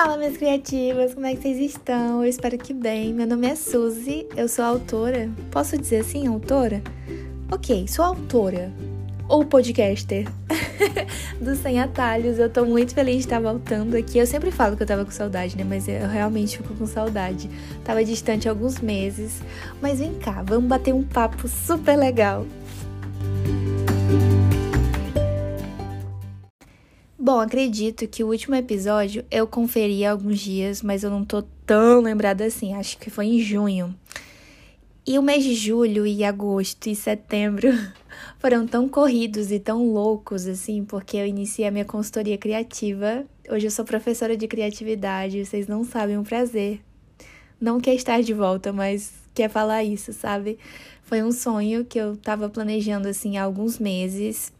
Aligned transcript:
Fala, 0.00 0.16
minhas 0.16 0.36
criativas, 0.36 1.12
como 1.12 1.26
é 1.26 1.34
que 1.34 1.42
vocês 1.42 1.58
estão? 1.58 2.22
Eu 2.22 2.30
espero 2.30 2.56
que 2.56 2.72
bem. 2.72 3.12
Meu 3.12 3.26
nome 3.26 3.48
é 3.48 3.56
Suzy, 3.56 4.28
eu 4.36 4.46
sou 4.46 4.64
autora. 4.64 5.28
Posso 5.50 5.76
dizer 5.76 6.02
assim, 6.02 6.28
autora? 6.28 6.80
Ok, 7.50 7.88
sou 7.88 8.04
autora. 8.04 8.72
Ou 9.28 9.44
podcaster 9.44 10.28
do 11.42 11.56
Sem 11.56 11.80
Atalhos. 11.80 12.38
Eu 12.38 12.48
tô 12.48 12.64
muito 12.64 12.94
feliz 12.94 13.16
de 13.16 13.22
estar 13.22 13.40
voltando 13.40 13.96
aqui. 13.96 14.18
Eu 14.18 14.26
sempre 14.28 14.52
falo 14.52 14.76
que 14.76 14.84
eu 14.84 14.86
tava 14.86 15.04
com 15.04 15.10
saudade, 15.10 15.56
né? 15.58 15.64
Mas 15.68 15.88
eu 15.88 16.06
realmente 16.06 16.58
fico 16.58 16.74
com 16.74 16.86
saudade. 16.86 17.50
Tava 17.84 18.04
distante 18.04 18.48
alguns 18.48 18.78
meses. 18.78 19.42
Mas 19.82 19.98
vem 19.98 20.14
cá, 20.14 20.44
vamos 20.46 20.68
bater 20.68 20.94
um 20.94 21.02
papo 21.02 21.48
super 21.48 21.96
legal. 21.96 22.46
Bom, 27.28 27.40
acredito 27.40 28.08
que 28.08 28.24
o 28.24 28.28
último 28.28 28.54
episódio 28.54 29.22
eu 29.30 29.46
conferi 29.46 30.02
há 30.02 30.12
alguns 30.12 30.40
dias, 30.40 30.80
mas 30.80 31.04
eu 31.04 31.10
não 31.10 31.26
tô 31.26 31.42
tão 31.66 32.00
lembrada 32.00 32.42
assim. 32.46 32.72
Acho 32.72 32.96
que 32.96 33.10
foi 33.10 33.26
em 33.26 33.38
junho. 33.38 33.94
E 35.06 35.18
o 35.18 35.22
mês 35.22 35.44
de 35.44 35.54
julho 35.54 36.06
e 36.06 36.24
agosto 36.24 36.86
e 36.86 36.96
setembro 36.96 37.68
foram 38.40 38.66
tão 38.66 38.88
corridos 38.88 39.52
e 39.52 39.60
tão 39.60 39.92
loucos 39.92 40.46
assim, 40.46 40.86
porque 40.86 41.18
eu 41.18 41.26
iniciei 41.26 41.68
a 41.68 41.70
minha 41.70 41.84
consultoria 41.84 42.38
criativa. 42.38 43.26
Hoje 43.46 43.66
eu 43.66 43.70
sou 43.70 43.84
professora 43.84 44.34
de 44.34 44.48
criatividade, 44.48 45.44
vocês 45.44 45.68
não 45.68 45.84
sabem 45.84 46.16
o 46.16 46.24
prazer. 46.24 46.80
Não 47.60 47.78
quer 47.78 47.92
estar 47.94 48.22
de 48.22 48.32
volta, 48.32 48.72
mas 48.72 49.12
quer 49.34 49.50
falar 49.50 49.84
isso, 49.84 50.14
sabe? 50.14 50.58
Foi 51.02 51.22
um 51.22 51.30
sonho 51.30 51.84
que 51.84 51.98
eu 51.98 52.16
tava 52.16 52.48
planejando 52.48 53.06
assim 53.06 53.36
há 53.36 53.42
alguns 53.42 53.78
meses 53.78 54.50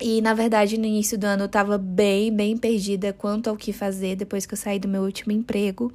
e 0.00 0.20
na 0.20 0.34
verdade, 0.34 0.76
no 0.76 0.86
início 0.86 1.16
do 1.16 1.24
ano 1.24 1.44
eu 1.44 1.48
tava 1.48 1.78
bem, 1.78 2.34
bem 2.34 2.56
perdida 2.56 3.12
quanto 3.12 3.48
ao 3.48 3.56
que 3.56 3.72
fazer 3.72 4.16
depois 4.16 4.44
que 4.44 4.54
eu 4.54 4.58
saí 4.58 4.78
do 4.78 4.88
meu 4.88 5.02
último 5.02 5.32
emprego. 5.32 5.92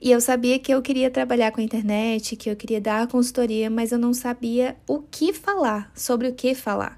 E 0.00 0.12
eu 0.12 0.20
sabia 0.20 0.58
que 0.60 0.72
eu 0.72 0.80
queria 0.80 1.10
trabalhar 1.10 1.50
com 1.50 1.60
a 1.60 1.64
internet, 1.64 2.36
que 2.36 2.48
eu 2.48 2.54
queria 2.54 2.80
dar 2.80 3.08
consultoria, 3.08 3.68
mas 3.68 3.90
eu 3.90 3.98
não 3.98 4.14
sabia 4.14 4.76
o 4.86 5.00
que 5.00 5.32
falar, 5.32 5.90
sobre 5.94 6.28
o 6.28 6.34
que 6.34 6.54
falar. 6.54 6.96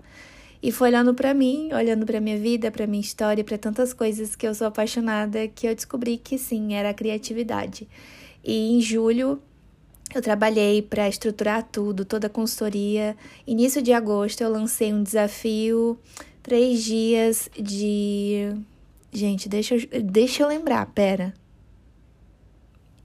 E 0.62 0.70
foi 0.70 0.90
olhando 0.90 1.14
para 1.14 1.32
mim, 1.32 1.72
olhando 1.72 2.04
para 2.04 2.20
minha 2.20 2.38
vida, 2.38 2.70
para 2.70 2.86
minha 2.86 3.00
história, 3.00 3.42
para 3.42 3.56
tantas 3.56 3.94
coisas 3.94 4.36
que 4.36 4.46
eu 4.46 4.54
sou 4.54 4.66
apaixonada, 4.66 5.48
que 5.48 5.66
eu 5.66 5.74
descobri 5.74 6.18
que 6.18 6.36
sim, 6.36 6.74
era 6.74 6.90
a 6.90 6.94
criatividade. 6.94 7.88
E 8.44 8.76
em 8.76 8.80
julho 8.82 9.40
eu 10.18 10.22
trabalhei 10.22 10.82
para 10.82 11.08
estruturar 11.08 11.62
tudo, 11.70 12.04
toda 12.04 12.26
a 12.26 12.30
consultoria. 12.30 13.16
Início 13.46 13.80
de 13.80 13.92
agosto 13.92 14.40
eu 14.40 14.50
lancei 14.50 14.92
um 14.92 15.02
desafio, 15.02 15.98
três 16.42 16.82
dias 16.82 17.48
de. 17.58 18.50
Gente, 19.12 19.48
deixa 19.48 19.74
eu, 19.74 20.02
deixa 20.02 20.42
eu 20.42 20.48
lembrar, 20.48 20.86
pera. 20.86 21.34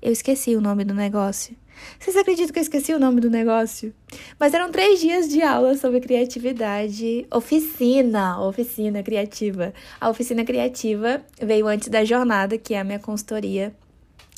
Eu 0.02 0.11
esqueci 0.11 0.56
o 0.56 0.61
nome 0.61 0.83
do 0.83 0.94
negócio. 0.94 1.56
Vocês 2.00 2.16
acreditam 2.16 2.53
que 2.53 2.59
eu 2.59 2.64
esqueci 2.64 2.94
o 2.94 3.00
nome 3.00 3.20
do 3.20 3.30
negócio? 3.30 3.94
Mas 4.39 4.53
eram 4.53 4.72
três 4.72 5.00
dias 5.00 5.28
de 5.28 5.42
aula 5.42 5.76
sobre 5.76 6.00
criatividade. 6.00 7.26
Oficina, 7.31 8.39
oficina 8.39 9.03
criativa. 9.03 9.73
A 10.00 10.09
oficina 10.09 10.45
criativa 10.45 11.22
veio 11.42 11.67
antes 11.67 11.89
da 11.89 12.06
jornada, 12.06 12.58
que 12.58 12.73
é 12.73 12.80
a 12.80 12.83
minha 12.83 13.00
consultoria 13.00 13.76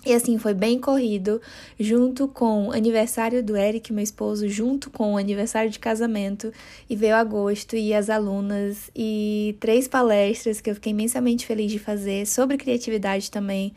e 0.07 0.13
assim, 0.13 0.37
foi 0.37 0.53
bem 0.53 0.79
corrido, 0.79 1.41
junto 1.77 2.27
com 2.29 2.69
o 2.69 2.71
aniversário 2.71 3.43
do 3.43 3.57
Eric, 3.57 3.91
meu 3.91 4.03
esposo, 4.03 4.47
junto 4.47 4.89
com 4.89 5.13
o 5.13 5.17
aniversário 5.17 5.69
de 5.69 5.79
casamento, 5.79 6.53
e 6.89 6.95
veio 6.95 7.15
agosto 7.15 7.75
e 7.75 7.93
as 7.93 8.09
alunas, 8.09 8.89
e 8.95 9.57
três 9.59 9.87
palestras 9.87 10.61
que 10.61 10.69
eu 10.69 10.75
fiquei 10.75 10.91
imensamente 10.91 11.45
feliz 11.45 11.69
de 11.69 11.77
fazer 11.77 12.25
sobre 12.25 12.55
criatividade 12.55 13.29
também. 13.29 13.73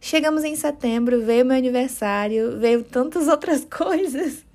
Chegamos 0.00 0.42
em 0.42 0.56
setembro, 0.56 1.20
veio 1.22 1.44
meu 1.44 1.56
aniversário, 1.56 2.58
veio 2.58 2.82
tantas 2.82 3.26
outras 3.28 3.64
coisas. 3.64 4.46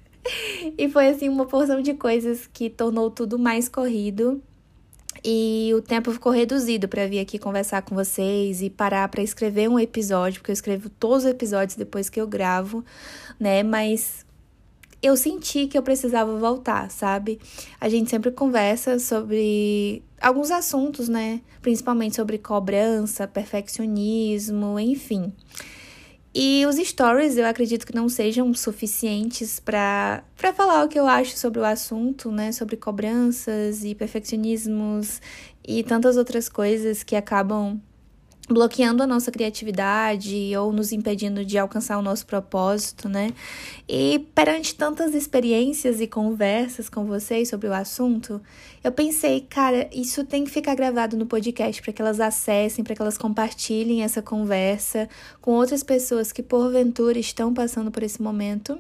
E 0.78 0.90
foi 0.90 1.10
assim 1.10 1.30
uma 1.30 1.46
porção 1.46 1.82
de 1.82 1.94
coisas 1.94 2.50
que 2.52 2.70
tornou 2.70 3.12
tudo 3.12 3.38
mais 3.38 3.70
corrido 3.70 4.42
e 5.24 5.72
o 5.74 5.82
tempo 5.82 6.12
ficou 6.12 6.32
reduzido 6.32 6.88
para 6.88 7.08
vir 7.08 7.20
aqui 7.20 7.40
conversar 7.40 7.82
com 7.82 7.96
vocês 7.96 8.62
e 8.62 8.70
parar 8.70 9.08
para 9.08 9.24
escrever 9.24 9.70
um 9.70 9.80
episódio, 9.80 10.42
porque 10.42 10.52
eu 10.52 10.54
escrevo 10.54 10.90
todos 10.90 11.24
os 11.24 11.32
episódios 11.32 11.78
depois 11.78 12.10
que 12.10 12.20
eu 12.20 12.28
gravo, 12.28 12.84
né? 13.40 13.64
Mas 13.64 14.26
eu 15.02 15.16
senti 15.16 15.68
que 15.68 15.78
eu 15.78 15.84
precisava 15.84 16.38
voltar, 16.38 16.90
sabe? 16.90 17.40
A 17.80 17.90
gente 17.90 18.10
sempre 18.10 18.32
conversa 18.32 19.00
sobre 19.00 20.04
alguns 20.22 20.52
assuntos, 20.52 21.10
né? 21.10 21.42
Principalmente 21.62 22.16
sobre 22.16 22.38
cobrança, 22.38 23.28
perfeccionismo, 23.28 24.80
enfim. 24.80 25.34
E 26.36 26.66
os 26.66 26.78
stories 26.78 27.38
eu 27.38 27.46
acredito 27.46 27.86
que 27.86 27.94
não 27.94 28.10
sejam 28.10 28.52
suficientes 28.56 29.60
para 29.60 30.24
falar 30.56 30.84
o 30.84 30.88
que 30.88 31.00
eu 31.00 31.06
acho 31.06 31.38
sobre 31.38 31.60
o 31.60 31.66
assunto, 31.66 32.32
né? 32.32 32.52
Sobre 32.52 32.76
cobranças 32.76 33.84
e 33.84 33.94
perfeccionismos 33.94 35.22
e 35.68 35.84
tantas 35.84 36.18
outras 36.18 36.50
coisas 36.50 37.04
que 37.04 37.16
acabam 37.16 37.80
bloqueando 38.50 39.02
a 39.02 39.08
nossa 39.08 39.32
criatividade 39.32 40.52
ou 40.58 40.74
nos 40.74 40.92
impedindo 40.92 41.46
de 41.46 41.58
alcançar 41.58 41.98
o 41.98 42.02
nosso 42.02 42.26
propósito, 42.26 43.08
né? 43.08 43.32
E 43.88 44.20
perante 44.36 44.76
tantas 44.76 45.16
experiências 45.16 46.02
e 46.02 46.08
conversas 46.08 46.90
com 46.90 47.06
vocês 47.06 47.50
sobre 47.50 47.68
o 47.68 47.74
assunto, 47.74 48.42
eu 48.84 48.92
pensei, 48.92 49.42
cara, 49.42 49.90
isso 49.94 50.26
tem 50.26 50.44
que 50.44 50.52
ficar 50.52 50.76
gravado 50.76 51.16
no 51.16 51.26
podcast 51.26 51.82
para 51.82 51.94
que 51.94 52.02
elas 52.02 52.20
acessem, 52.20 52.84
para 52.84 52.96
que 52.96 53.02
elas 53.02 53.18
compartilhem 53.18 54.04
essa 54.04 54.22
conversa 54.22 55.08
com 55.40 55.52
outras 55.52 55.82
pessoas 55.82 56.32
que 56.32 56.44
porventura 56.44 57.18
estão 57.18 57.54
passando 57.54 57.92
por 57.92 58.04
esse 58.04 58.22
momento. 58.22 58.78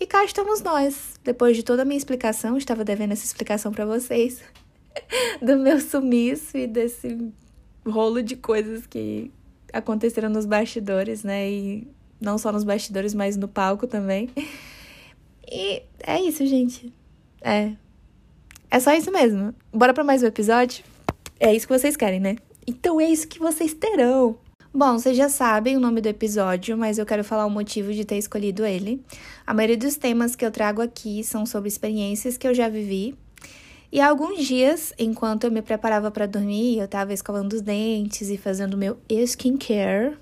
E 0.00 0.06
cá 0.06 0.24
estamos 0.24 0.60
nós. 0.60 1.14
Depois 1.22 1.56
de 1.56 1.62
toda 1.62 1.82
a 1.82 1.84
minha 1.84 1.98
explicação, 1.98 2.56
estava 2.56 2.84
devendo 2.84 3.12
essa 3.12 3.24
explicação 3.24 3.72
para 3.72 3.86
vocês 3.86 4.40
do 5.40 5.56
meu 5.56 5.80
sumiço 5.80 6.56
e 6.56 6.66
desse 6.66 7.32
rolo 7.90 8.22
de 8.22 8.36
coisas 8.36 8.86
que 8.86 9.30
aconteceram 9.72 10.28
nos 10.28 10.46
bastidores, 10.46 11.22
né? 11.22 11.50
E 11.50 11.88
não 12.20 12.38
só 12.38 12.50
nos 12.52 12.64
bastidores, 12.64 13.14
mas 13.14 13.36
no 13.36 13.48
palco 13.48 13.86
também. 13.86 14.28
E 15.50 15.82
é 16.00 16.20
isso, 16.20 16.44
gente. 16.44 16.92
É. 17.40 17.72
É 18.70 18.80
só 18.80 18.92
isso 18.92 19.10
mesmo. 19.10 19.54
Bora 19.72 19.94
para 19.94 20.04
mais 20.04 20.22
um 20.22 20.26
episódio? 20.26 20.84
É 21.40 21.54
isso 21.54 21.66
que 21.66 21.72
vocês 21.72 21.96
querem, 21.96 22.20
né? 22.20 22.36
Então 22.66 23.00
é 23.00 23.08
isso 23.08 23.26
que 23.26 23.38
vocês 23.38 23.72
terão. 23.72 24.36
Bom, 24.74 24.98
vocês 24.98 25.16
já 25.16 25.30
sabem 25.30 25.74
o 25.74 25.80
nome 25.80 26.02
do 26.02 26.06
episódio, 26.06 26.76
mas 26.76 26.98
eu 26.98 27.06
quero 27.06 27.24
falar 27.24 27.46
o 27.46 27.50
motivo 27.50 27.94
de 27.94 28.04
ter 28.04 28.18
escolhido 28.18 28.66
ele. 28.66 29.02
A 29.46 29.54
maioria 29.54 29.78
dos 29.78 29.96
temas 29.96 30.36
que 30.36 30.44
eu 30.44 30.50
trago 30.50 30.82
aqui 30.82 31.24
são 31.24 31.46
sobre 31.46 31.68
experiências 31.68 32.36
que 32.36 32.46
eu 32.46 32.52
já 32.52 32.68
vivi 32.68 33.16
e 33.90 34.00
há 34.00 34.08
alguns 34.08 34.46
dias, 34.46 34.92
enquanto 34.98 35.44
eu 35.44 35.50
me 35.50 35.62
preparava 35.62 36.10
para 36.10 36.26
dormir, 36.26 36.78
eu 36.78 36.84
estava 36.84 37.14
escovando 37.14 37.54
os 37.54 37.62
dentes 37.62 38.28
e 38.28 38.36
fazendo 38.36 38.76
meu 38.76 38.98
skincare, 39.08 40.18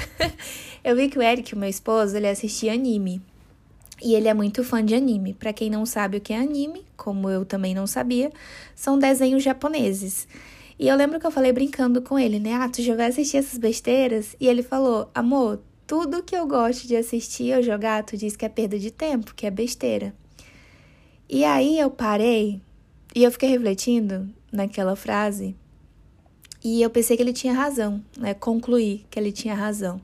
eu 0.82 0.96
vi 0.96 1.08
que 1.08 1.18
o 1.18 1.22
Eric, 1.22 1.54
meu 1.54 1.68
esposo, 1.68 2.16
ele 2.16 2.28
assistia 2.28 2.72
anime. 2.72 3.20
E 4.02 4.14
ele 4.14 4.28
é 4.28 4.34
muito 4.34 4.62
fã 4.62 4.84
de 4.84 4.94
anime. 4.94 5.34
Para 5.34 5.52
quem 5.52 5.70
não 5.70 5.84
sabe 5.86 6.18
o 6.18 6.20
que 6.20 6.32
é 6.32 6.38
anime, 6.38 6.84
como 6.96 7.30
eu 7.30 7.44
também 7.44 7.74
não 7.74 7.86
sabia, 7.86 8.30
são 8.74 8.98
desenhos 8.98 9.42
japoneses. 9.42 10.26
E 10.78 10.88
eu 10.88 10.96
lembro 10.96 11.18
que 11.18 11.26
eu 11.26 11.30
falei 11.30 11.52
brincando 11.52 12.02
com 12.02 12.18
ele, 12.18 12.38
né? 12.38 12.54
Ah, 12.54 12.68
tu 12.68 12.82
já 12.82 12.94
vai 12.94 13.06
assistir 13.06 13.38
essas 13.38 13.58
besteiras? 13.58 14.36
E 14.38 14.46
ele 14.46 14.62
falou: 14.62 15.10
Amor, 15.14 15.60
tudo 15.86 16.22
que 16.22 16.36
eu 16.36 16.46
gosto 16.46 16.86
de 16.86 16.94
assistir 16.94 17.56
ou 17.56 17.62
jogar, 17.62 18.04
tu 18.04 18.16
diz 18.16 18.36
que 18.36 18.44
é 18.44 18.48
perda 18.48 18.78
de 18.78 18.90
tempo, 18.90 19.34
que 19.34 19.46
é 19.46 19.50
besteira. 19.50 20.14
E 21.28 21.42
aí 21.44 21.78
eu 21.78 21.90
parei 21.90 22.60
e 23.16 23.24
eu 23.24 23.32
fiquei 23.32 23.48
refletindo 23.48 24.28
naquela 24.52 24.94
frase 24.94 25.56
e 26.62 26.82
eu 26.82 26.90
pensei 26.90 27.16
que 27.16 27.22
ele 27.22 27.32
tinha 27.32 27.54
razão, 27.54 28.04
né? 28.18 28.34
Concluí 28.34 29.06
que 29.08 29.18
ele 29.18 29.32
tinha 29.32 29.54
razão. 29.54 30.02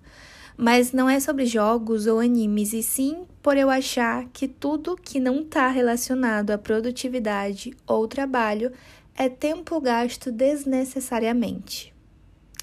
Mas 0.56 0.93
não 0.93 1.11
é 1.11 1.20
sobre 1.20 1.44
jogos 1.44 2.06
ou 2.06 2.20
animes, 2.20 2.73
e 2.73 2.82
sim 2.82 3.26
por 3.43 3.59
eu 3.59 3.69
achar 3.69 4.26
que 4.32 4.49
tudo 4.49 4.97
que 4.97 5.20
não 5.20 5.41
está 5.41 5.69
relacionado 5.69 6.53
à 6.53 6.56
produtividade 6.56 7.76
ou 7.87 8.09
trabalho 8.09 8.73
é 9.15 9.29
tempo 9.29 9.79
gasto 9.79 10.32
desnecessariamente. 10.32 11.93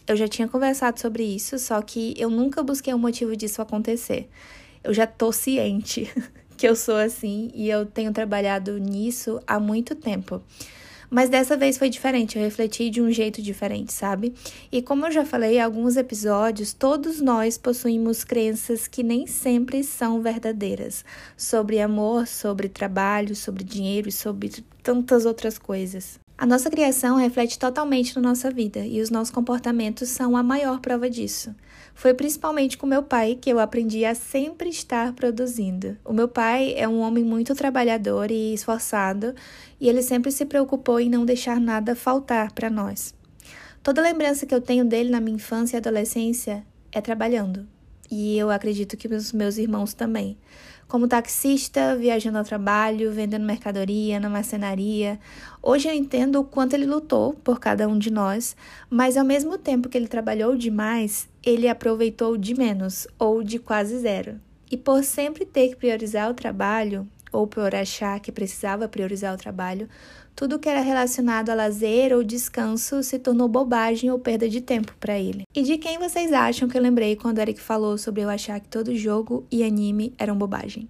Eu 0.08 0.16
já 0.16 0.28
tinha 0.28 0.48
conversado 0.48 1.00
sobre 1.00 1.24
isso, 1.24 1.60
só 1.60 1.80
que 1.80 2.16
eu 2.18 2.32
nunca 2.32 2.64
busquei 2.64 2.92
um 2.92 2.98
motivo 2.98 3.36
disso 3.36 3.62
acontecer. 3.62 4.28
Eu 4.84 4.96
já 4.96 5.06
tô 5.06 5.32
ciente 5.32 6.12
que 6.60 6.68
eu 6.68 6.76
sou 6.76 6.98
assim 6.98 7.50
e 7.56 7.70
eu 7.70 7.86
tenho 7.86 8.12
trabalhado 8.12 8.78
nisso 8.78 9.40
há 9.48 9.58
muito 9.58 9.96
tempo. 9.96 10.42
Mas 11.10 11.30
dessa 11.30 11.56
vez 11.56 11.78
foi 11.78 11.90
diferente, 11.90 12.38
eu 12.38 12.44
refleti 12.44 12.90
de 12.90 13.02
um 13.02 13.10
jeito 13.10 13.42
diferente, 13.42 13.94
sabe? 13.94 14.34
E 14.70 14.82
como 14.82 15.06
eu 15.06 15.12
já 15.12 15.24
falei 15.24 15.56
em 15.56 15.62
alguns 15.62 15.96
episódios, 15.96 16.74
todos 16.74 17.22
nós 17.22 17.58
possuímos 17.58 18.26
crenças 18.26 18.88
que 18.88 19.02
nem 19.02 19.26
sempre 19.26 19.86
são 19.86 20.22
verdadeiras 20.22 21.06
sobre 21.38 21.80
amor, 21.80 22.28
sobre 22.28 22.68
trabalho, 22.68 23.38
sobre 23.38 23.64
dinheiro 23.64 24.10
e 24.10 24.12
sobre 24.12 24.52
tantas 24.84 25.26
outras 25.26 25.58
coisas. 25.58 26.20
A 26.38 26.46
nossa 26.46 26.70
criação 26.70 27.16
reflete 27.16 27.58
totalmente 27.58 28.16
na 28.18 28.22
nossa 28.22 28.52
vida 28.52 28.86
e 28.86 29.00
os 29.00 29.10
nossos 29.10 29.34
comportamentos 29.34 30.10
são 30.10 30.36
a 30.36 30.44
maior 30.44 30.82
prova 30.82 31.10
disso. 31.10 31.56
Foi 32.00 32.14
principalmente 32.14 32.78
com 32.78 32.88
meu 32.88 33.04
pai 33.04 33.36
que 33.36 33.50
eu 33.50 33.60
aprendi 33.60 34.06
a 34.06 34.16
sempre 34.16 34.70
estar 34.70 35.12
produzindo. 35.12 35.98
O 36.06 36.14
meu 36.14 36.30
pai 36.30 36.74
é 36.78 36.88
um 36.88 37.02
homem 37.02 37.26
muito 37.26 37.54
trabalhador 37.54 38.32
e 38.32 38.54
esforçado 38.54 39.36
e 39.82 39.90
ele 39.90 40.02
sempre 40.02 40.32
se 40.32 40.46
preocupou 40.46 41.02
em 41.02 41.10
não 41.10 41.26
deixar 41.26 41.60
nada 41.60 41.98
faltar 41.98 42.54
para 42.54 42.70
nós. 42.70 43.14
Toda 43.84 44.02
lembrança 44.02 44.46
que 44.46 44.56
eu 44.56 44.62
tenho 44.62 44.86
dele 44.86 45.10
na 45.10 45.20
minha 45.20 45.36
infância 45.36 45.76
e 45.76 45.80
adolescência 45.80 46.66
é 46.90 47.02
trabalhando. 47.02 47.68
E 48.10 48.38
eu 48.38 48.50
acredito 48.50 48.96
que 48.96 49.10
os 49.10 49.34
meus 49.34 49.58
irmãos 49.58 49.94
também 49.94 50.38
como 50.90 51.08
taxista, 51.08 51.96
viajando 51.96 52.40
ao 52.40 52.44
trabalho, 52.44 53.12
vendendo 53.12 53.46
mercadoria 53.46 54.20
na 54.20 54.28
marcenaria. 54.28 55.20
Hoje 55.62 55.88
eu 55.88 55.94
entendo 55.94 56.40
o 56.40 56.44
quanto 56.44 56.74
ele 56.74 56.88
lutou 56.88 57.34
por 57.36 57.60
cada 57.60 57.88
um 57.88 57.98
de 57.98 58.10
nós, 58.10 58.58
mas 58.90 59.16
ao 59.16 59.24
mesmo 59.24 59.56
tempo 59.56 59.88
que 59.88 59.96
ele 59.96 60.08
trabalhou 60.08 60.58
demais, 60.58 61.30
ele 61.44 61.68
aproveitou 61.70 62.36
de 62.36 62.56
menos 62.56 63.08
ou 63.20 63.44
de 63.44 63.60
quase 63.60 64.00
zero. 64.00 64.42
E 64.72 64.76
por 64.76 65.04
sempre 65.04 65.46
ter 65.46 65.70
que 65.70 65.76
priorizar 65.76 66.28
o 66.28 66.34
trabalho, 66.34 67.08
ou 67.32 67.46
por 67.46 67.76
achar 67.76 68.20
que 68.20 68.32
precisava 68.32 68.88
priorizar 68.88 69.36
o 69.36 69.38
trabalho, 69.38 69.88
tudo 70.40 70.58
que 70.58 70.70
era 70.70 70.80
relacionado 70.80 71.50
a 71.50 71.54
lazer 71.54 72.14
ou 72.14 72.24
descanso 72.24 73.04
se 73.04 73.20
tornou 73.20 73.50
bobagem 73.50 74.10
ou 74.10 74.18
perda 74.18 74.48
de 74.48 74.62
tempo 74.62 74.96
para 74.98 75.20
ele. 75.20 75.44
E 75.54 75.62
de 75.62 75.78
quem 75.78 76.00
vocês 76.00 76.32
acham 76.32 76.70
que 76.70 76.78
eu 76.78 76.82
lembrei 76.82 77.18
quando 77.18 77.40
Eric 77.40 77.60
falou 77.60 77.98
sobre 77.98 78.24
eu 78.24 78.30
achar 78.30 78.58
que 78.62 78.70
todo 78.70 78.96
jogo 78.96 79.46
e 79.52 79.66
anime 79.66 80.14
eram 80.18 80.38
bobagem? 80.38 80.88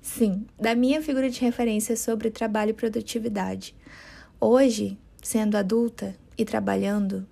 Sim, 0.00 0.46
da 0.58 0.74
minha 0.74 1.02
figura 1.02 1.28
de 1.28 1.38
referência 1.38 1.94
sobre 1.98 2.30
trabalho 2.30 2.70
e 2.70 2.72
produtividade. 2.72 3.74
Hoje, 4.40 4.98
sendo 5.22 5.56
adulta 5.56 6.16
e 6.38 6.42
trabalhando, 6.42 7.26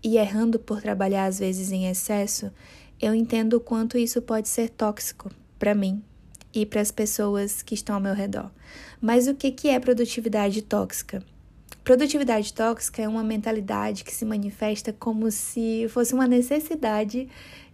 e 0.00 0.16
errando 0.16 0.60
por 0.60 0.80
trabalhar 0.80 1.24
às 1.24 1.40
vezes 1.40 1.72
em 1.72 1.88
excesso, 1.88 2.52
eu 3.02 3.12
entendo 3.12 3.54
o 3.54 3.60
quanto 3.60 3.98
isso 3.98 4.22
pode 4.22 4.48
ser 4.48 4.70
tóxico 4.70 5.28
para 5.58 5.74
mim 5.74 6.04
e 6.54 6.64
para 6.64 6.80
as 6.80 6.90
pessoas 6.90 7.62
que 7.62 7.74
estão 7.74 7.96
ao 7.96 8.00
meu 8.00 8.14
redor. 8.14 8.50
Mas 9.00 9.26
o 9.26 9.34
que, 9.34 9.50
que 9.50 9.68
é 9.68 9.78
produtividade 9.80 10.62
tóxica? 10.62 11.22
Produtividade 11.82 12.52
tóxica 12.54 13.02
é 13.02 13.08
uma 13.08 13.22
mentalidade 13.22 14.04
que 14.04 14.14
se 14.14 14.24
manifesta 14.24 14.92
como 14.92 15.30
se 15.30 15.86
fosse 15.90 16.14
uma 16.14 16.26
necessidade 16.26 17.28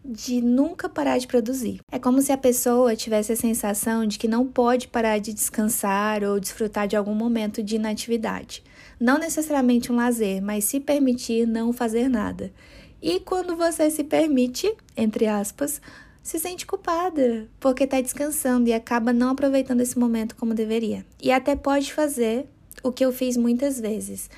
de 0.05 0.41
nunca 0.41 0.88
parar 0.88 1.19
de 1.19 1.27
produzir. 1.27 1.81
É 1.93 1.99
como 1.99 2.21
se 2.23 2.32
a 2.32 2.38
pessoa 2.38 2.97
tivesse 2.97 3.32
a 3.32 3.37
sensação 3.37 4.06
de 4.06 4.19
que 4.19 4.27
não 4.27 4.47
pode 4.47 4.88
parar 4.88 5.19
de 5.19 5.33
descansar 5.33 6.25
ou 6.25 6.41
desfrutar 6.41 6.88
de 6.88 6.97
algum 6.97 7.15
momento 7.15 7.62
de 7.62 7.76
inatividade. 7.76 8.65
Não 8.99 9.19
necessariamente 9.19 9.93
um 9.93 9.97
lazer, 9.97 10.43
mas 10.43 10.65
se 10.65 10.81
permitir 10.81 11.47
não 11.47 11.73
fazer 11.73 12.09
nada. 12.09 12.53
E 13.03 13.21
quando 13.21 13.56
você 13.56 13.91
se 13.91 14.05
permite, 14.05 14.75
entre 14.97 15.26
aspas, 15.26 15.81
se 16.22 16.38
sente 16.38 16.67
culpada 16.67 17.49
porque 17.58 17.84
está 17.84 18.00
descansando 18.00 18.69
e 18.69 18.72
acaba 18.72 19.12
não 19.12 19.31
aproveitando 19.31 19.81
esse 19.81 19.99
momento 19.99 20.37
como 20.37 20.55
deveria. 20.55 21.05
E 21.22 21.31
até 21.31 21.56
pode 21.56 21.93
fazer 21.93 22.46
o 22.82 22.93
que 22.93 23.05
eu 23.05 23.12
fiz 23.12 23.37
muitas 23.37 23.81
vezes, 23.81 24.31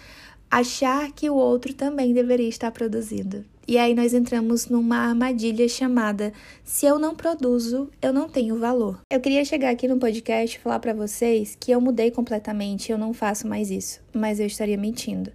achar 0.51 1.11
que 1.13 1.31
o 1.31 1.35
outro 1.35 1.73
também 1.75 2.13
deveria 2.13 2.49
estar 2.49 2.71
produzindo. 2.71 3.45
E 3.67 3.79
aí 3.79 3.95
nós 3.95 4.13
entramos 4.13 4.67
numa 4.67 4.97
armadilha 4.97 5.69
chamada 5.69 6.33
se 6.65 6.85
eu 6.85 6.99
não 6.99 7.15
produzo, 7.15 7.89
eu 8.03 8.13
não 8.13 8.29
tenho 8.29 8.59
valor. 8.59 9.01
Eu 9.09 9.21
queria 9.21 9.45
chegar 9.45 9.71
aqui 9.71 9.87
no 9.87 9.99
podcast 9.99 10.57
e 10.57 10.61
falar 10.61 10.81
para 10.81 10.93
vocês 10.93 11.57
que 11.59 11.71
eu 11.71 11.81
mudei 11.81 12.11
completamente, 12.11 12.91
eu 12.91 12.99
não 12.99 13.15
faço 13.15 13.47
mais 13.47 13.71
isso, 13.71 14.01
mas 14.13 14.41
eu 14.41 14.47
estaria 14.47 14.77
mentindo. 14.77 15.31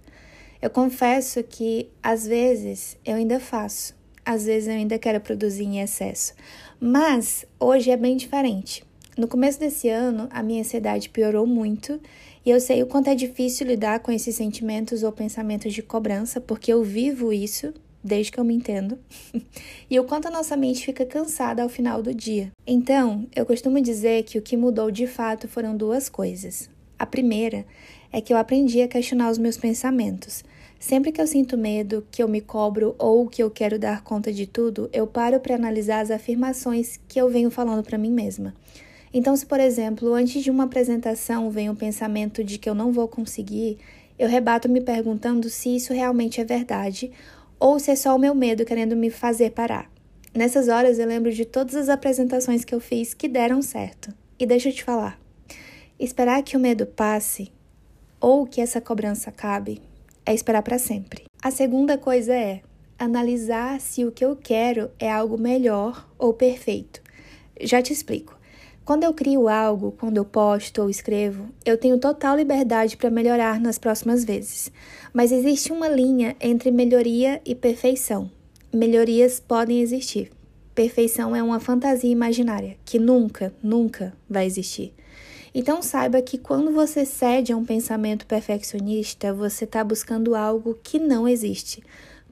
Eu 0.60 0.68
confesso 0.68 1.42
que 1.42 1.88
às 2.02 2.26
vezes 2.26 2.98
eu 3.04 3.14
ainda 3.14 3.40
faço, 3.40 3.94
às 4.28 4.44
vezes 4.44 4.68
eu 4.68 4.74
ainda 4.74 4.98
quero 4.98 5.22
produzir 5.22 5.64
em 5.64 5.80
excesso. 5.80 6.34
Mas 6.78 7.46
hoje 7.58 7.90
é 7.90 7.96
bem 7.96 8.14
diferente. 8.14 8.84
No 9.16 9.26
começo 9.26 9.58
desse 9.58 9.88
ano, 9.88 10.28
a 10.30 10.42
minha 10.42 10.60
ansiedade 10.60 11.08
piorou 11.08 11.46
muito 11.46 11.98
e 12.44 12.50
eu 12.50 12.60
sei 12.60 12.82
o 12.82 12.86
quanto 12.86 13.08
é 13.08 13.14
difícil 13.14 13.66
lidar 13.66 14.00
com 14.00 14.12
esses 14.12 14.36
sentimentos 14.36 15.02
ou 15.02 15.10
pensamentos 15.10 15.72
de 15.72 15.82
cobrança, 15.82 16.42
porque 16.42 16.70
eu 16.70 16.84
vivo 16.84 17.32
isso 17.32 17.72
desde 18.04 18.30
que 18.30 18.38
eu 18.38 18.44
me 18.44 18.54
entendo, 18.54 18.98
e 19.90 19.98
o 19.98 20.04
quanto 20.04 20.28
a 20.28 20.30
nossa 20.30 20.56
mente 20.56 20.84
fica 20.84 21.06
cansada 21.06 21.62
ao 21.62 21.68
final 21.68 22.02
do 22.02 22.14
dia. 22.14 22.52
Então, 22.66 23.26
eu 23.34 23.46
costumo 23.46 23.80
dizer 23.80 24.24
que 24.24 24.38
o 24.38 24.42
que 24.42 24.58
mudou 24.58 24.90
de 24.90 25.06
fato 25.06 25.48
foram 25.48 25.74
duas 25.74 26.08
coisas. 26.08 26.70
A 26.98 27.06
primeira 27.06 27.66
é 28.12 28.20
que 28.20 28.32
eu 28.32 28.36
aprendi 28.36 28.82
a 28.82 28.88
questionar 28.88 29.30
os 29.30 29.38
meus 29.38 29.56
pensamentos. 29.56 30.44
Sempre 30.78 31.10
que 31.10 31.20
eu 31.20 31.26
sinto 31.26 31.58
medo, 31.58 32.06
que 32.08 32.22
eu 32.22 32.28
me 32.28 32.40
cobro 32.40 32.94
ou 32.98 33.26
que 33.26 33.42
eu 33.42 33.50
quero 33.50 33.80
dar 33.80 34.02
conta 34.02 34.32
de 34.32 34.46
tudo, 34.46 34.88
eu 34.92 35.08
paro 35.08 35.40
para 35.40 35.56
analisar 35.56 36.00
as 36.00 36.10
afirmações 36.10 37.00
que 37.08 37.20
eu 37.20 37.28
venho 37.28 37.50
falando 37.50 37.82
para 37.82 37.98
mim 37.98 38.12
mesma. 38.12 38.54
Então, 39.12 39.34
se 39.36 39.44
por 39.44 39.58
exemplo, 39.58 40.14
antes 40.14 40.42
de 40.42 40.50
uma 40.52 40.64
apresentação 40.64 41.50
vem 41.50 41.68
o 41.68 41.74
pensamento 41.74 42.44
de 42.44 42.58
que 42.58 42.70
eu 42.70 42.76
não 42.76 42.92
vou 42.92 43.08
conseguir, 43.08 43.78
eu 44.16 44.28
rebato 44.28 44.68
me 44.68 44.80
perguntando 44.80 45.50
se 45.50 45.74
isso 45.74 45.92
realmente 45.92 46.40
é 46.40 46.44
verdade 46.44 47.10
ou 47.58 47.80
se 47.80 47.90
é 47.90 47.96
só 47.96 48.14
o 48.14 48.18
meu 48.18 48.34
medo 48.34 48.64
querendo 48.64 48.94
me 48.94 49.10
fazer 49.10 49.50
parar. 49.50 49.90
Nessas 50.32 50.68
horas 50.68 51.00
eu 51.00 51.06
lembro 51.06 51.32
de 51.32 51.44
todas 51.44 51.74
as 51.74 51.88
apresentações 51.88 52.64
que 52.64 52.74
eu 52.74 52.78
fiz 52.78 53.14
que 53.14 53.26
deram 53.26 53.62
certo. 53.62 54.14
E 54.38 54.46
deixa 54.46 54.68
eu 54.68 54.72
te 54.72 54.84
falar: 54.84 55.18
esperar 55.98 56.40
que 56.44 56.56
o 56.56 56.60
medo 56.60 56.86
passe 56.86 57.50
ou 58.20 58.46
que 58.46 58.60
essa 58.60 58.80
cobrança 58.80 59.30
acabe 59.30 59.87
é 60.28 60.34
esperar 60.34 60.62
para 60.62 60.78
sempre. 60.78 61.24
A 61.42 61.50
segunda 61.50 61.96
coisa 61.96 62.34
é 62.34 62.60
analisar 62.98 63.80
se 63.80 64.04
o 64.04 64.12
que 64.12 64.24
eu 64.24 64.36
quero 64.36 64.90
é 64.98 65.10
algo 65.10 65.38
melhor 65.38 66.06
ou 66.18 66.34
perfeito. 66.34 67.00
Já 67.60 67.80
te 67.80 67.94
explico. 67.94 68.36
Quando 68.84 69.04
eu 69.04 69.14
crio 69.14 69.48
algo, 69.48 69.92
quando 69.92 70.18
eu 70.18 70.24
posto 70.24 70.82
ou 70.82 70.90
escrevo, 70.90 71.48
eu 71.64 71.78
tenho 71.78 71.98
total 71.98 72.36
liberdade 72.36 72.96
para 72.96 73.10
melhorar 73.10 73.58
nas 73.58 73.78
próximas 73.78 74.24
vezes. 74.24 74.70
Mas 75.14 75.32
existe 75.32 75.72
uma 75.72 75.88
linha 75.88 76.36
entre 76.40 76.70
melhoria 76.70 77.40
e 77.44 77.54
perfeição. 77.54 78.30
Melhorias 78.72 79.40
podem 79.40 79.80
existir. 79.80 80.30
Perfeição 80.74 81.34
é 81.34 81.42
uma 81.42 81.58
fantasia 81.58 82.10
imaginária 82.10 82.76
que 82.84 82.98
nunca, 82.98 83.52
nunca 83.62 84.12
vai 84.28 84.44
existir. 84.44 84.92
Então 85.54 85.82
saiba 85.82 86.20
que 86.22 86.38
quando 86.38 86.72
você 86.72 87.04
cede 87.04 87.52
a 87.52 87.56
um 87.56 87.64
pensamento 87.64 88.26
perfeccionista, 88.26 89.32
você 89.32 89.64
está 89.64 89.82
buscando 89.82 90.34
algo 90.34 90.78
que 90.82 90.98
não 90.98 91.26
existe. 91.26 91.82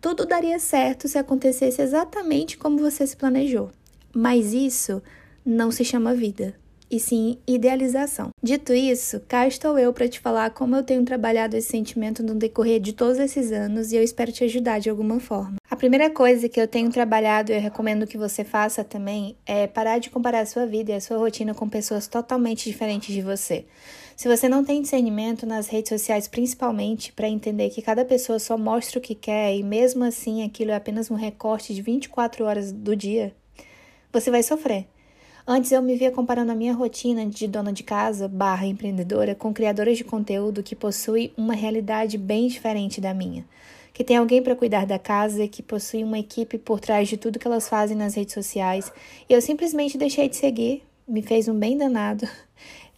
Tudo 0.01 0.27
daria 0.27 0.59
certo 0.59 1.09
se 1.09 1.19
acontecesse 1.19 1.81
exatamente 1.81 2.59
como 2.59 2.79
você 2.79 3.07
se 3.07 3.17
planejou. 3.17 3.71
Mas 4.15 4.53
isso 4.53 5.03
não 5.45 5.71
se 5.71 5.85
chama 5.85 6.15
vida 6.15 6.55
e 6.91 7.01
sim 7.01 7.39
idealização. 7.47 8.31
Dito 8.43 8.73
isso, 8.73 9.21
cá 9.21 9.47
estou 9.47 9.79
eu 9.79 9.93
para 9.93 10.09
te 10.09 10.21
falar 10.21 10.51
como 10.51 10.77
eu 10.77 10.83
tenho 10.83 11.05
trabalhado 11.05 11.57
esse 11.57 11.69
sentimento 11.69 12.23
no 12.23 12.35
decorrer 12.35 12.81
de 12.81 12.93
todos 12.93 13.19
esses 13.19 13.53
anos 13.53 13.93
e 13.93 13.97
eu 13.97 14.03
espero 14.03 14.33
te 14.33 14.45
ajudar 14.45 14.79
de 14.79 14.91
alguma 14.91 15.19
forma. 15.21 15.57
A 15.69 15.77
primeira 15.77 16.09
coisa 16.11 16.49
que 16.49 16.61
eu 16.61 16.69
tenho 16.69 16.91
trabalhado 16.91 17.51
e 17.51 17.55
eu 17.55 17.61
recomendo 17.61 18.07
que 18.07 18.17
você 18.17 18.45
faça 18.45 18.85
também 18.85 19.37
é 19.45 19.67
parar 19.67 19.99
de 19.99 20.11
comparar 20.11 20.41
a 20.41 20.47
sua 20.47 20.67
vida 20.67 20.93
e 20.93 20.95
a 20.95 21.01
sua 21.01 21.19
rotina 21.19 21.55
com 21.55 21.69
pessoas 21.69 22.07
totalmente 22.07 22.71
diferentes 22.71 23.15
de 23.15 23.21
você. 23.21 23.67
Se 24.17 24.29
você 24.29 24.49
não 24.49 24.65
tem 24.65 24.81
discernimento 24.81 25.45
nas 25.45 25.69
redes 25.69 25.91
sociais, 25.91 26.27
principalmente, 26.27 27.13
para 27.13 27.29
entender 27.29 27.69
que 27.69 27.83
cada 27.83 28.03
pessoa 28.03 28.39
só 28.39 28.57
mostra 28.57 28.99
o 28.99 29.03
que 29.03 29.15
quer 29.15 29.55
e 29.55 29.63
mesmo 29.63 30.05
assim 30.05 30.43
aquilo 30.43 30.71
é 30.71 30.75
apenas 30.75 31.11
um 31.11 31.15
recorte 31.15 31.75
de 31.75 31.83
24 31.83 32.45
horas 32.45 32.73
do 32.73 32.97
dia, 32.97 33.35
você 34.11 34.31
vai 34.31 34.43
sofrer. 34.43 34.87
Antes 35.49 35.71
eu 35.71 35.81
me 35.81 35.95
via 35.95 36.11
comparando 36.11 36.51
a 36.51 36.57
minha 36.57 36.75
rotina 36.75 37.25
de 37.25 37.47
dona 37.47 37.73
de 37.73 37.85
casa 37.85 38.27
barra 38.27 38.67
empreendedora 38.67 39.33
com 39.33 39.55
criadoras 39.55 39.97
de 39.97 40.03
conteúdo 40.03 40.61
que 40.61 40.75
possuem 40.75 41.33
uma 41.37 41.55
realidade 41.55 42.19
bem 42.19 42.49
diferente 42.49 43.01
da 43.01 43.15
minha. 43.15 43.45
Que 43.95 44.03
tem 44.03 44.17
alguém 44.17 44.43
para 44.43 44.57
cuidar 44.57 44.85
da 44.87 44.99
casa, 44.99 45.47
que 45.47 45.63
possui 45.63 46.03
uma 46.03 46.19
equipe 46.19 46.59
por 46.59 46.81
trás 46.81 47.09
de 47.09 47.17
tudo 47.17 47.39
que 47.39 47.47
elas 47.47 47.69
fazem 47.69 47.97
nas 47.97 48.17
redes 48.17 48.35
sociais. 48.35 48.93
E 49.29 49.33
eu 49.33 49.41
simplesmente 49.41 49.97
deixei 49.97 50.29
de 50.29 50.35
seguir, 50.35 50.83
me 51.07 51.23
fez 51.23 51.47
um 51.47 51.57
bem 51.57 51.79
danado. 51.79 52.29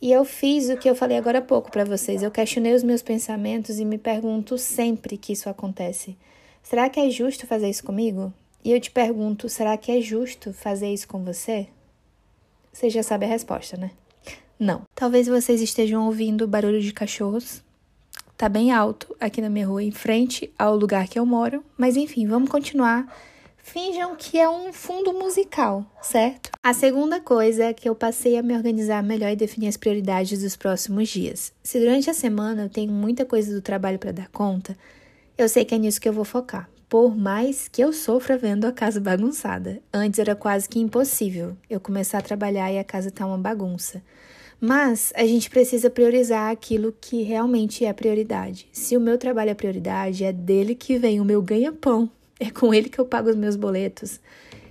E 0.00 0.12
eu 0.12 0.25
fiz 0.25 0.69
o 0.71 0.76
que 0.76 0.88
eu 0.88 0.95
falei 0.95 1.19
agora 1.19 1.40
há 1.40 1.43
pouco 1.43 1.73
para 1.73 1.85
vocês. 1.85 2.23
Eu 2.23 2.31
questionei 2.31 2.73
os 2.73 2.85
meus 2.85 3.02
pensamentos 3.02 3.81
e 3.81 3.85
me 3.85 3.99
pergunto 3.99 4.57
sempre 4.57 5.19
que 5.19 5.33
isso 5.33 5.50
acontece: 5.50 6.17
será 6.62 6.88
que 6.88 7.00
é 7.00 7.11
justo 7.11 7.49
fazer 7.49 7.69
isso 7.69 7.83
comigo? 7.83 8.33
E 8.64 8.71
eu 8.71 8.81
te 8.81 8.93
pergunto: 8.93 9.49
será 9.49 9.76
que 9.76 9.90
é 9.90 10.00
justo 10.00 10.52
fazer 10.52 10.93
isso 10.95 11.09
com 11.09 11.25
você? 11.25 11.67
Você 12.78 12.88
já 12.90 13.02
sabe 13.02 13.26
a 13.26 13.28
resposta, 13.28 13.76
né? 13.76 13.90
Não. 14.56 14.82
Talvez 14.94 15.26
vocês 15.26 15.61
estejam 15.61 16.06
ouvindo 16.06 16.47
barulho 16.47 16.80
de 16.80 16.92
cachorros. 16.92 17.61
Tá 18.37 18.49
bem 18.49 18.70
alto 18.70 19.16
aqui 19.18 19.40
na 19.40 19.50
minha 19.50 19.66
rua, 19.66 19.82
em 19.82 19.90
frente 19.90 20.49
ao 20.56 20.76
lugar 20.76 21.08
que 21.08 21.18
eu 21.18 21.26
moro. 21.26 21.64
Mas 21.76 21.97
enfim, 21.97 22.28
vamos 22.28 22.49
continuar 22.49 23.12
finjam 23.61 24.16
que 24.16 24.38
é 24.38 24.49
um 24.49 24.73
fundo 24.73 25.12
musical, 25.12 25.85
certo? 26.00 26.50
A 26.62 26.73
segunda 26.73 27.20
coisa 27.20 27.64
é 27.64 27.75
que 27.75 27.87
eu 27.87 27.97
passei 27.97 28.38
a 28.38 28.42
me 28.42 28.56
organizar 28.56 29.02
melhor 29.02 29.30
e 29.30 29.37
definir 29.37 29.68
as 29.68 29.76
prioridades 29.76 30.40
dos 30.40 30.56
próximos 30.56 31.08
dias. 31.08 31.52
Se 31.62 31.78
durante 31.78 32.08
a 32.08 32.14
semana 32.14 32.62
eu 32.62 32.68
tenho 32.70 32.90
muita 32.90 33.26
coisa 33.26 33.52
do 33.52 33.61
trabalho 33.61 33.99
para 33.99 34.12
dar 34.12 34.28
conta, 34.28 34.75
eu 35.37 35.49
sei 35.49 35.66
que 35.66 35.75
é 35.75 35.78
nisso 35.78 36.00
que 36.00 36.08
eu 36.08 36.14
vou 36.14 36.25
focar. 36.25 36.70
Por 36.88 37.16
mais 37.16 37.68
que 37.68 37.83
eu 37.83 37.92
sofra 37.92 38.38
vendo 38.38 38.64
a 38.64 38.73
casa 38.73 39.00
bagunçada. 39.00 39.80
Antes 39.92 40.18
era 40.18 40.35
quase 40.35 40.68
que 40.68 40.78
impossível 40.78 41.57
eu 41.68 41.78
começar 41.78 42.18
a 42.18 42.23
trabalhar 42.23 42.73
e 42.73 42.78
a 42.78 42.85
casa 42.85 43.11
tá 43.11 43.26
uma 43.26 43.37
bagunça. 43.37 44.02
Mas 44.61 45.12
a 45.14 45.25
gente 45.25 45.50
precisa 45.50 45.90
priorizar 45.90 46.50
aquilo 46.50 46.95
que 47.00 47.23
realmente 47.23 47.85
é 47.85 47.92
prioridade. 47.92 48.68
Se 48.73 48.97
o 48.97 49.00
meu 49.00 49.18
trabalho 49.18 49.50
é 49.50 49.54
prioridade, 49.54 50.25
é 50.25 50.33
dele 50.33 50.75
que 50.75 50.99
vem 50.99 51.21
o 51.21 51.25
meu 51.25 51.42
ganha-pão 51.42 52.11
é 52.40 52.50
com 52.50 52.73
ele 52.73 52.88
que 52.88 52.99
eu 52.99 53.04
pago 53.04 53.28
os 53.28 53.37
meus 53.37 53.57
boletos, 53.57 54.21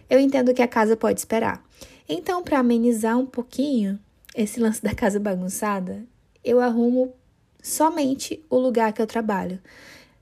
eu 0.10 0.20
entendo 0.20 0.54
que 0.54 0.62
a 0.62 0.68
casa 0.68 0.96
pode 0.96 1.20
esperar. 1.20 1.64
Então, 2.08 2.42
para 2.42 2.60
amenizar 2.60 3.18
um 3.18 3.26
pouquinho 3.26 4.00
esse 4.34 4.60
lance 4.60 4.82
da 4.82 4.96
casa 4.96 5.20
bagunçada, 5.20 6.04
eu 6.44 6.62
arrumo 6.62 7.14
somente 7.62 8.42
o 8.50 8.58
lugar 8.58 8.94
que 8.94 9.02
eu 9.02 9.08
trabalho. 9.08 9.60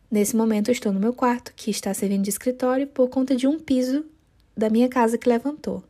Nesse 0.09 0.35
momento, 0.35 0.71
estou 0.71 0.93
no 0.93 0.99
meu 0.99 1.13
quarto, 1.13 1.53
que 1.55 1.71
está 1.71 1.93
servindo 1.93 2.23
de 2.23 2.29
escritório 2.29 2.87
por 2.87 3.09
conta 3.09 3.35
de 3.35 3.47
um 3.47 3.59
piso 3.59 4.05
da 4.55 4.69
minha 4.69 4.87
casa 4.87 5.17
que 5.17 5.27
levantou, 5.27 5.83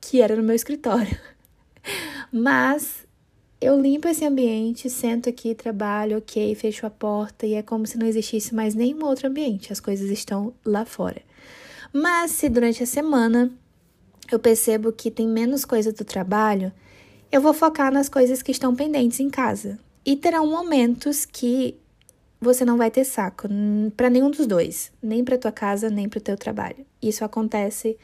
que 0.00 0.20
era 0.20 0.36
no 0.36 0.42
meu 0.42 0.54
escritório. 0.54 1.18
Mas 2.32 3.04
eu 3.60 3.80
limpo 3.80 4.08
esse 4.08 4.24
ambiente, 4.24 4.88
sento 4.88 5.28
aqui, 5.28 5.54
trabalho, 5.54 6.18
ok, 6.18 6.54
fecho 6.54 6.86
a 6.86 6.90
porta 6.90 7.46
e 7.46 7.54
é 7.54 7.62
como 7.62 7.86
se 7.86 7.98
não 7.98 8.06
existisse 8.06 8.54
mais 8.54 8.74
nenhum 8.74 9.04
outro 9.04 9.28
ambiente, 9.28 9.72
as 9.72 9.80
coisas 9.80 10.10
estão 10.10 10.52
lá 10.64 10.84
fora. 10.84 11.22
Mas 11.92 12.32
se 12.32 12.48
durante 12.48 12.82
a 12.82 12.86
semana 12.86 13.50
eu 14.30 14.38
percebo 14.38 14.92
que 14.92 15.10
tem 15.10 15.28
menos 15.28 15.64
coisa 15.64 15.92
do 15.92 16.04
trabalho, 16.04 16.72
eu 17.30 17.40
vou 17.40 17.54
focar 17.54 17.92
nas 17.92 18.08
coisas 18.08 18.42
que 18.42 18.52
estão 18.52 18.74
pendentes 18.74 19.20
em 19.20 19.30
casa. 19.30 19.78
E 20.04 20.16
terão 20.16 20.46
momentos 20.46 21.24
que 21.24 21.76
você 22.44 22.64
não 22.64 22.76
vai 22.76 22.90
ter 22.90 23.04
saco 23.04 23.48
para 23.96 24.10
nenhum 24.10 24.30
dos 24.30 24.46
dois, 24.46 24.92
nem 25.02 25.24
para 25.24 25.38
tua 25.38 25.50
casa, 25.50 25.90
nem 25.90 26.08
para 26.08 26.18
o 26.18 26.22
teu 26.22 26.36
trabalho. 26.36 26.86
Isso 27.02 27.24
acontece 27.24 27.98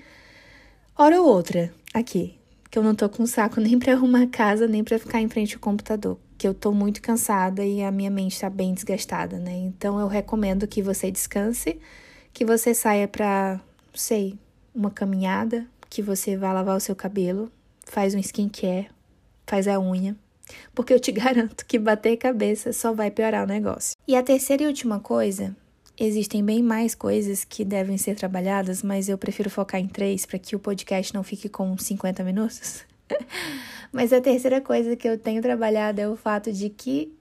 hora 0.96 1.20
ou 1.20 1.28
outra 1.28 1.72
aqui, 1.94 2.38
que 2.70 2.78
eu 2.78 2.82
não 2.82 2.94
tô 2.94 3.08
com 3.08 3.26
saco 3.26 3.60
nem 3.62 3.78
para 3.78 3.92
arrumar 3.92 4.22
a 4.22 4.26
casa, 4.26 4.66
nem 4.66 4.82
para 4.82 4.98
ficar 4.98 5.20
em 5.20 5.28
frente 5.28 5.54
ao 5.54 5.60
computador, 5.60 6.18
que 6.36 6.48
eu 6.48 6.54
tô 6.54 6.72
muito 6.72 7.02
cansada 7.02 7.64
e 7.64 7.82
a 7.82 7.92
minha 7.92 8.10
mente 8.10 8.40
tá 8.40 8.50
bem 8.50 8.74
desgastada, 8.74 9.38
né? 9.38 9.52
Então 9.52 10.00
eu 10.00 10.08
recomendo 10.08 10.66
que 10.66 10.82
você 10.82 11.10
descanse, 11.10 11.78
que 12.32 12.44
você 12.44 12.74
saia 12.74 13.06
para, 13.06 13.60
não 13.92 13.98
sei, 14.00 14.38
uma 14.74 14.90
caminhada, 14.90 15.66
que 15.88 16.00
você 16.00 16.36
vá 16.36 16.52
lavar 16.52 16.76
o 16.76 16.80
seu 16.80 16.96
cabelo, 16.96 17.50
faz 17.84 18.14
um 18.14 18.18
skincare, 18.18 18.88
faz 19.46 19.66
a 19.68 19.78
unha, 19.78 20.16
porque 20.74 20.92
eu 20.92 21.00
te 21.00 21.12
garanto 21.12 21.64
que 21.66 21.78
bater 21.78 22.16
cabeça 22.16 22.72
só 22.72 22.92
vai 22.92 23.10
piorar 23.10 23.44
o 23.44 23.48
negócio. 23.48 23.96
E 24.06 24.16
a 24.16 24.22
terceira 24.22 24.62
e 24.62 24.66
última 24.66 25.00
coisa 25.00 25.54
Existem 26.02 26.42
bem 26.42 26.62
mais 26.62 26.94
coisas 26.94 27.44
que 27.44 27.62
devem 27.62 27.98
ser 27.98 28.16
trabalhadas, 28.16 28.82
mas 28.82 29.10
eu 29.10 29.18
prefiro 29.18 29.50
focar 29.50 29.78
em 29.78 29.86
três 29.86 30.24
para 30.24 30.38
que 30.38 30.56
o 30.56 30.58
podcast 30.58 31.12
não 31.12 31.22
fique 31.22 31.46
com 31.46 31.76
50 31.76 32.24
minutos. 32.24 32.86
mas 33.92 34.10
a 34.10 34.18
terceira 34.18 34.62
coisa 34.62 34.96
que 34.96 35.06
eu 35.06 35.18
tenho 35.18 35.42
trabalhado 35.42 36.00
é 36.00 36.08
o 36.08 36.16
fato 36.16 36.50
de 36.50 36.70
que 36.70 37.14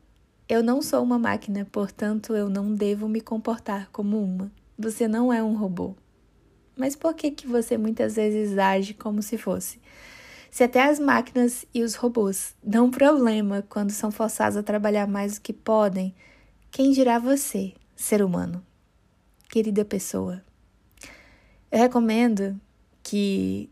eu 0.48 0.64
não 0.64 0.82
sou 0.82 1.04
uma 1.04 1.20
máquina, 1.20 1.68
portanto 1.70 2.34
eu 2.34 2.50
não 2.50 2.74
devo 2.74 3.10
me 3.10 3.20
comportar 3.20 3.90
como 3.92 4.18
uma. 4.24 4.50
Você 4.78 5.10
não 5.10 5.34
é 5.34 5.44
um 5.44 5.58
robô. 5.58 5.94
Mas 6.74 6.96
por 6.96 7.14
que 7.14 7.32
que 7.32 7.46
você 7.46 7.78
muitas 7.78 8.16
vezes 8.16 8.58
age 8.58 8.94
como 8.94 9.22
se 9.22 9.38
fosse? 9.38 9.78
Se 10.51 10.63
até 10.63 10.84
as 10.84 11.00
máquinas 11.00 11.65
e 11.74 11.84
os 11.84 11.96
robôs 11.96 12.56
dão 12.63 12.89
problema 12.89 13.63
quando 13.70 13.91
são 13.91 14.12
forçados 14.12 14.58
a 14.58 14.63
trabalhar 14.63 15.08
mais 15.08 15.36
do 15.36 15.41
que 15.41 15.53
podem, 15.53 16.13
quem 16.72 16.91
dirá 16.91 17.20
você, 17.20 17.74
ser 17.96 18.22
humano? 18.24 18.63
querida 19.50 19.84
pessoa. 19.84 20.41
Eu 21.72 21.79
recomendo 21.79 22.60
que, 23.03 23.70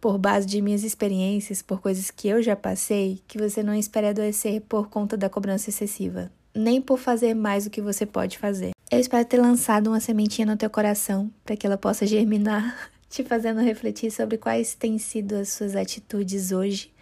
por 0.00 0.18
base 0.18 0.46
de 0.46 0.60
minhas 0.60 0.82
experiências, 0.82 1.62
por 1.62 1.80
coisas 1.80 2.10
que 2.10 2.28
eu 2.28 2.42
já 2.42 2.56
passei, 2.56 3.22
que 3.26 3.38
você 3.38 3.62
não 3.62 3.74
espere 3.74 4.08
adoecer 4.08 4.60
por 4.62 4.88
conta 4.88 5.16
da 5.16 5.30
cobrança 5.30 5.70
excessiva, 5.70 6.30
nem 6.54 6.82
por 6.82 6.98
fazer 6.98 7.34
mais 7.34 7.64
do 7.64 7.70
que 7.70 7.80
você 7.80 8.04
pode 8.04 8.36
fazer. 8.36 8.72
Eu 8.90 8.98
espero 8.98 9.24
ter 9.24 9.40
lançado 9.40 9.88
uma 9.88 10.00
sementinha 10.00 10.46
no 10.46 10.56
teu 10.56 10.68
coração 10.68 11.30
para 11.44 11.56
que 11.56 11.66
ela 11.66 11.78
possa 11.78 12.06
germinar, 12.06 12.90
te 13.08 13.24
fazendo 13.24 13.60
refletir 13.60 14.10
sobre 14.10 14.38
quais 14.38 14.74
têm 14.74 14.98
sido 14.98 15.34
as 15.34 15.50
suas 15.50 15.74
atitudes 15.74 16.52
hoje. 16.52 16.92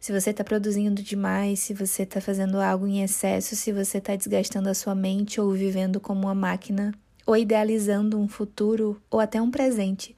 Se 0.00 0.12
você 0.12 0.30
está 0.30 0.42
produzindo 0.42 1.00
demais, 1.00 1.60
se 1.60 1.72
você 1.72 2.02
está 2.02 2.20
fazendo 2.20 2.60
algo 2.60 2.86
em 2.86 3.02
excesso, 3.02 3.54
se 3.54 3.70
você 3.70 3.98
está 3.98 4.16
desgastando 4.16 4.68
a 4.68 4.74
sua 4.74 4.94
mente 4.94 5.40
ou 5.40 5.52
vivendo 5.52 6.00
como 6.00 6.22
uma 6.22 6.34
máquina 6.34 6.92
ou 7.24 7.36
idealizando 7.36 8.18
um 8.18 8.26
futuro 8.26 9.00
ou 9.08 9.20
até 9.20 9.40
um 9.40 9.50
presente, 9.50 10.16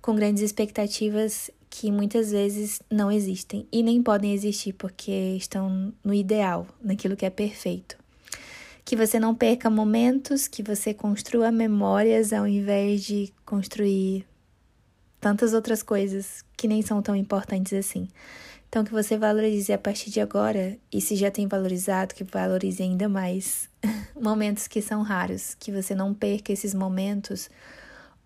com 0.00 0.14
grandes 0.16 0.42
expectativas 0.42 1.50
que 1.68 1.92
muitas 1.92 2.30
vezes 2.30 2.80
não 2.90 3.12
existem 3.12 3.66
e 3.70 3.82
nem 3.82 4.02
podem 4.02 4.32
existir 4.32 4.72
porque 4.72 5.36
estão 5.36 5.92
no 6.02 6.14
ideal, 6.14 6.66
naquilo 6.82 7.14
que 7.16 7.26
é 7.26 7.30
perfeito. 7.30 7.98
Que 8.82 8.96
você 8.96 9.20
não 9.20 9.34
perca 9.34 9.68
momentos, 9.68 10.48
que 10.48 10.62
você 10.62 10.94
construa 10.94 11.52
memórias 11.52 12.32
ao 12.32 12.46
invés 12.46 13.04
de 13.04 13.30
construir 13.44 14.24
tantas 15.28 15.52
outras 15.52 15.82
coisas 15.82 16.42
que 16.56 16.66
nem 16.66 16.80
são 16.80 17.02
tão 17.02 17.14
importantes 17.14 17.74
assim. 17.74 18.08
Então, 18.66 18.82
que 18.82 18.92
você 18.92 19.16
valorize 19.18 19.70
a 19.72 19.78
partir 19.78 20.10
de 20.10 20.20
agora, 20.20 20.76
e 20.90 21.00
se 21.02 21.16
já 21.16 21.30
tem 21.30 21.46
valorizado, 21.46 22.14
que 22.14 22.24
valorize 22.24 22.82
ainda 22.82 23.08
mais 23.08 23.68
momentos 24.18 24.66
que 24.66 24.80
são 24.80 25.02
raros, 25.02 25.54
que 25.58 25.70
você 25.70 25.94
não 25.94 26.14
perca 26.14 26.50
esses 26.50 26.72
momentos 26.72 27.50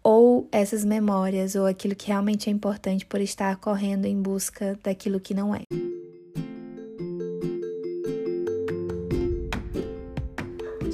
ou 0.00 0.48
essas 0.52 0.84
memórias 0.84 1.56
ou 1.56 1.66
aquilo 1.66 1.94
que 1.96 2.06
realmente 2.06 2.48
é 2.48 2.52
importante 2.52 3.04
por 3.04 3.20
estar 3.20 3.56
correndo 3.56 4.06
em 4.06 4.20
busca 4.20 4.78
daquilo 4.82 5.18
que 5.18 5.34
não 5.34 5.54
é. 5.54 5.62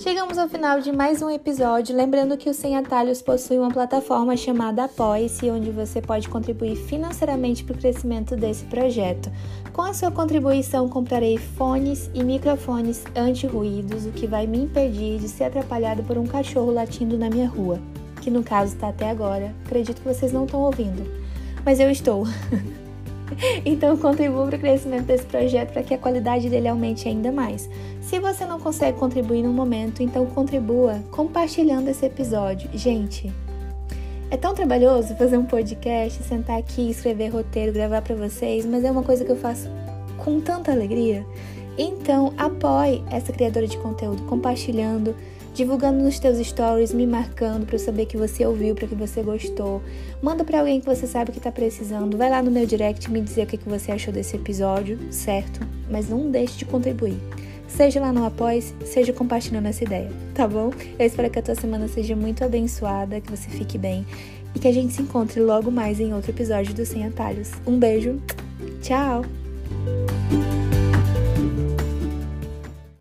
Chegamos 0.09 0.39
ao 0.39 0.49
final 0.49 0.81
de 0.81 0.91
mais 0.91 1.21
um 1.21 1.29
episódio, 1.29 1.95
lembrando 1.95 2.39
que 2.39 2.49
o 2.49 2.55
Sem 2.55 2.79
Atalhos 2.79 3.21
possui 3.21 3.59
uma 3.59 3.71
plataforma 3.71 4.35
chamada 4.39 4.85
Apoie-se, 4.85 5.51
onde 5.51 5.71
você 5.71 6.01
pode 6.01 6.31
contribuir 6.31 6.77
financeiramente 6.77 7.63
para 7.63 7.77
o 7.77 7.79
crescimento 7.79 8.35
desse 8.35 8.65
projeto. 8.65 9.31
Com 9.71 9.83
a 9.83 9.93
sua 9.93 10.11
contribuição, 10.11 10.89
comprarei 10.89 11.37
fones 11.37 12.11
e 12.15 12.25
microfones 12.25 13.05
anti-ruídos, 13.15 14.07
o 14.07 14.11
que 14.11 14.27
vai 14.27 14.47
me 14.47 14.63
impedir 14.63 15.19
de 15.19 15.29
ser 15.29 15.45
atrapalhado 15.45 16.03
por 16.03 16.17
um 16.17 16.27
cachorro 16.27 16.73
latindo 16.73 17.19
na 17.19 17.29
minha 17.29 17.47
rua, 17.47 17.79
que 18.23 18.31
no 18.31 18.43
caso 18.43 18.77
está 18.77 18.89
até 18.89 19.11
agora. 19.11 19.55
Acredito 19.67 20.01
que 20.01 20.09
vocês 20.09 20.33
não 20.33 20.47
estão 20.47 20.63
ouvindo, 20.63 21.07
mas 21.67 21.81
eu 21.81 21.91
estou. 21.91 22.25
Então 23.65 23.97
contribua 23.97 24.47
para 24.47 24.57
o 24.57 24.61
crescimento 24.61 25.07
desse 25.07 25.27
projeto 25.27 25.73
para 25.73 25.83
que 25.83 25.95
a 25.95 25.99
qualidade 25.99 26.49
dele 26.49 26.69
aumente 26.69 27.09
ainda 27.09 27.31
mais. 27.31 27.69
Se 28.01 28.19
você 28.19 28.45
não 28.45 28.59
consegue 28.59 28.99
contribuir 28.99 29.43
no 29.43 29.53
momento, 29.53 30.03
então 30.03 30.27
contribua 30.27 31.03
compartilhando 31.11 31.89
esse 31.89 32.07
episódio. 32.07 32.71
Gente, 32.73 33.33
é 34.31 34.37
tão 34.37 34.55
trabalhoso 34.55 35.15
fazer 35.17 35.37
um 35.37 35.45
podcast, 35.45 36.23
sentar 36.23 36.59
aqui, 36.59 36.91
escrever 36.91 37.29
roteiro, 37.29 37.73
gravar 37.73 38.03
para 38.03 38.15
vocês, 38.15 38.65
mas 38.67 38.85
é 38.85 38.91
uma 38.91 39.03
coisa 39.03 39.25
que 39.25 39.31
eu 39.31 39.37
faço 39.37 39.69
com 40.19 40.41
tanta 40.41 40.71
alegria. 40.71 41.25
Então, 41.79 42.35
apoie 42.37 43.03
essa 43.11 43.33
criadora 43.33 43.67
de 43.67 43.79
conteúdo 43.79 44.23
compartilhando 44.25 45.15
divulgando 45.59 46.01
nos 46.01 46.21
teus 46.21 46.39
stories, 46.47 46.95
me 46.95 47.05
marcando 47.05 47.67
para 47.67 47.75
eu 47.75 47.81
saber 47.81 48.07
que 48.07 48.17
você 48.17 48.47
ouviu, 48.47 48.77
para 48.77 48.87
que 48.87 48.95
você 48.95 49.23
gostou. 49.23 49.83
Manda 50.23 50.45
para 50.45 50.61
alguém 50.61 50.79
que 50.79 50.87
você 50.87 51.05
sabe 51.05 51.33
que 51.33 51.41
tá 51.41 51.51
precisando. 51.51 52.17
Vai 52.17 52.31
lá 52.31 52.41
no 52.41 52.49
meu 52.49 52.65
direct 52.65 53.11
me 53.11 53.21
dizer 53.21 53.43
o 53.43 53.47
que, 53.47 53.57
que 53.57 53.69
você 53.69 53.91
achou 53.91 54.15
desse 54.15 54.37
episódio, 54.37 54.97
certo? 55.11 55.59
Mas 55.91 56.09
não 56.09 56.31
deixe 56.31 56.59
de 56.59 56.65
contribuir. 56.65 57.19
Seja 57.67 58.01
lá 58.01 58.13
no 58.13 58.25
Apoie, 58.25 58.63
seja 58.85 59.13
compartilhando 59.13 59.67
essa 59.67 59.83
ideia, 59.83 60.11
tá 60.33 60.47
bom? 60.47 60.71
Eu 60.97 61.05
espero 61.05 61.29
que 61.29 61.41
a 61.41 61.43
tua 61.43 61.57
semana 61.57 61.89
seja 61.89 62.15
muito 62.15 62.45
abençoada, 62.45 63.21
que 63.21 63.29
você 63.31 63.51
fique 63.51 63.77
bem 63.77 64.07
e 64.55 64.61
que 64.61 64.69
a 64.69 64.73
gente 64.73 64.95
se 64.95 65.03
encontre 65.03 65.41
logo 65.41 65.73
mais 65.73 65.99
em 65.99 66.15
outro 66.15 66.31
episódio 66.31 66.73
do 66.73 66.87
Sem 66.87 67.05
Atalhos. 67.05 67.51
Um 67.67 67.79
beijo, 67.79 68.23
tchau! 68.81 69.25